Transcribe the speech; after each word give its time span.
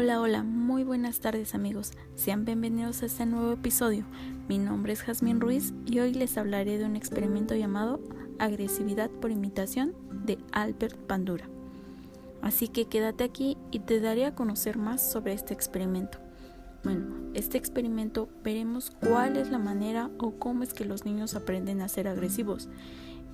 Hola, 0.00 0.20
hola, 0.20 0.44
muy 0.44 0.84
buenas 0.84 1.18
tardes 1.18 1.56
amigos. 1.56 1.90
Sean 2.14 2.44
bienvenidos 2.44 3.02
a 3.02 3.06
este 3.06 3.26
nuevo 3.26 3.50
episodio. 3.50 4.04
Mi 4.48 4.56
nombre 4.56 4.92
es 4.92 5.02
Jazmín 5.02 5.40
Ruiz 5.40 5.74
y 5.86 5.98
hoy 5.98 6.14
les 6.14 6.38
hablaré 6.38 6.78
de 6.78 6.84
un 6.84 6.94
experimento 6.94 7.56
llamado 7.56 7.98
Agresividad 8.38 9.10
por 9.10 9.32
imitación 9.32 9.96
de 10.24 10.38
Albert 10.52 10.96
Bandura. 11.08 11.48
Así 12.42 12.68
que 12.68 12.84
quédate 12.84 13.24
aquí 13.24 13.58
y 13.72 13.80
te 13.80 13.98
daré 13.98 14.26
a 14.26 14.36
conocer 14.36 14.78
más 14.78 15.02
sobre 15.02 15.32
este 15.32 15.52
experimento. 15.52 16.18
Bueno, 16.84 17.32
este 17.34 17.58
experimento 17.58 18.28
veremos 18.44 18.92
cuál 19.04 19.36
es 19.36 19.50
la 19.50 19.58
manera 19.58 20.12
o 20.18 20.30
cómo 20.38 20.62
es 20.62 20.74
que 20.74 20.84
los 20.84 21.06
niños 21.06 21.34
aprenden 21.34 21.80
a 21.80 21.88
ser 21.88 22.06
agresivos. 22.06 22.68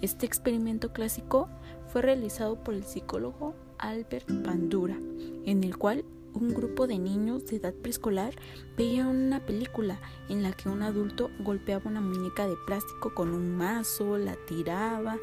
Este 0.00 0.24
experimento 0.24 0.94
clásico 0.94 1.50
fue 1.88 2.00
realizado 2.00 2.64
por 2.64 2.72
el 2.72 2.84
psicólogo 2.84 3.54
Albert 3.78 4.30
Bandura, 4.30 4.96
en 5.44 5.62
el 5.62 5.76
cual 5.76 6.06
un 6.34 6.52
grupo 6.52 6.86
de 6.86 6.98
niños 6.98 7.46
de 7.46 7.56
edad 7.56 7.74
preescolar 7.74 8.34
veía 8.76 9.06
una 9.06 9.40
película 9.40 10.00
en 10.28 10.42
la 10.42 10.52
que 10.52 10.68
un 10.68 10.82
adulto 10.82 11.30
golpeaba 11.40 11.88
una 11.88 12.00
muñeca 12.00 12.46
de 12.46 12.56
plástico 12.66 13.14
con 13.14 13.30
un 13.30 13.56
mazo, 13.56 14.18
la 14.18 14.36
tiraba, 14.46 15.16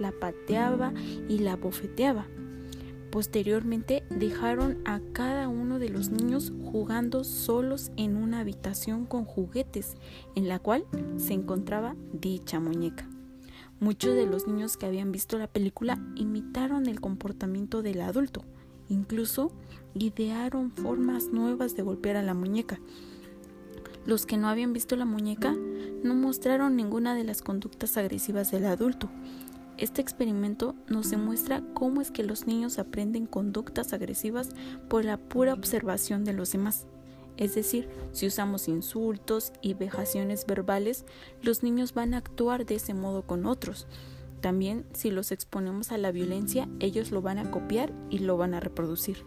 la 0.00 0.12
pateaba 0.12 0.92
y 1.28 1.38
la 1.38 1.56
bofeteaba. 1.56 2.26
Posteriormente 3.10 4.04
dejaron 4.10 4.82
a 4.84 5.00
cada 5.12 5.48
uno 5.48 5.78
de 5.78 5.88
los 5.88 6.10
niños 6.10 6.52
jugando 6.64 7.24
solos 7.24 7.90
en 7.96 8.16
una 8.16 8.40
habitación 8.40 9.06
con 9.06 9.24
juguetes, 9.24 9.94
en 10.34 10.48
la 10.48 10.58
cual 10.58 10.84
se 11.16 11.32
encontraba 11.32 11.96
dicha 12.12 12.60
muñeca. 12.60 13.08
Muchos 13.78 14.14
de 14.14 14.26
los 14.26 14.46
niños 14.46 14.76
que 14.76 14.86
habían 14.86 15.12
visto 15.12 15.38
la 15.38 15.46
película 15.46 15.98
imitaron 16.16 16.86
el 16.86 17.00
comportamiento 17.00 17.82
del 17.82 18.00
adulto, 18.00 18.42
incluso 18.88 19.52
idearon 19.94 20.70
formas 20.70 21.28
nuevas 21.28 21.76
de 21.76 21.82
golpear 21.82 22.16
a 22.16 22.22
la 22.22 22.34
muñeca. 22.34 22.80
Los 24.04 24.26
que 24.26 24.36
no 24.36 24.48
habían 24.48 24.72
visto 24.72 24.94
la 24.96 25.04
muñeca 25.04 25.54
no 26.04 26.14
mostraron 26.14 26.76
ninguna 26.76 27.14
de 27.14 27.24
las 27.24 27.42
conductas 27.42 27.96
agresivas 27.96 28.50
del 28.50 28.66
adulto. 28.66 29.10
Este 29.78 30.00
experimento 30.00 30.74
nos 30.88 31.10
demuestra 31.10 31.62
cómo 31.74 32.00
es 32.00 32.10
que 32.10 32.22
los 32.22 32.46
niños 32.46 32.78
aprenden 32.78 33.26
conductas 33.26 33.92
agresivas 33.92 34.50
por 34.88 35.04
la 35.04 35.18
pura 35.18 35.52
observación 35.52 36.24
de 36.24 36.32
los 36.32 36.52
demás. 36.52 36.86
Es 37.36 37.54
decir, 37.54 37.88
si 38.12 38.26
usamos 38.26 38.68
insultos 38.68 39.52
y 39.60 39.74
vejaciones 39.74 40.46
verbales, 40.46 41.04
los 41.42 41.62
niños 41.62 41.92
van 41.92 42.14
a 42.14 42.18
actuar 42.18 42.64
de 42.64 42.76
ese 42.76 42.94
modo 42.94 43.22
con 43.22 43.44
otros. 43.44 43.86
También 44.40 44.84
si 44.92 45.10
los 45.10 45.32
exponemos 45.32 45.92
a 45.92 45.98
la 45.98 46.12
violencia, 46.12 46.68
ellos 46.80 47.10
lo 47.10 47.22
van 47.22 47.38
a 47.38 47.50
copiar 47.50 47.92
y 48.10 48.18
lo 48.18 48.36
van 48.36 48.54
a 48.54 48.60
reproducir. 48.60 49.18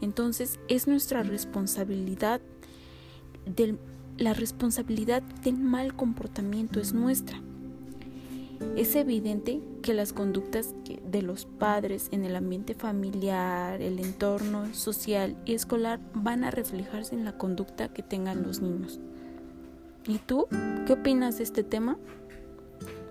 Entonces 0.00 0.60
es 0.68 0.86
nuestra 0.86 1.22
responsabilidad 1.22 2.40
la 4.16 4.32
responsabilidad 4.32 5.22
del 5.42 5.58
mal 5.58 5.94
comportamiento 5.94 6.80
es 6.80 6.94
nuestra. 6.94 7.40
Es 8.76 8.94
evidente 8.94 9.60
que 9.82 9.92
las 9.92 10.12
conductas 10.12 10.74
de 11.10 11.22
los 11.22 11.44
padres 11.46 12.08
en 12.12 12.24
el 12.24 12.36
ambiente 12.36 12.74
familiar, 12.74 13.82
el 13.82 13.98
entorno 13.98 14.72
social 14.72 15.36
y 15.44 15.54
escolar 15.54 16.00
van 16.14 16.44
a 16.44 16.50
reflejarse 16.50 17.14
en 17.14 17.24
la 17.24 17.36
conducta 17.36 17.92
que 17.92 18.02
tengan 18.02 18.42
los 18.42 18.60
niños. 18.60 19.00
¿Y 20.06 20.18
tú 20.18 20.46
qué 20.86 20.92
opinas 20.92 21.38
de 21.38 21.44
este 21.44 21.64
tema? 21.64 21.98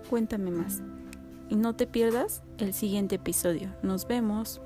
Cuéntame 0.08 0.50
más. 0.50 0.80
Y 1.48 1.56
no 1.56 1.74
te 1.74 1.86
pierdas 1.86 2.42
el 2.58 2.72
siguiente 2.74 3.16
episodio. 3.16 3.74
Nos 3.82 4.06
vemos. 4.06 4.60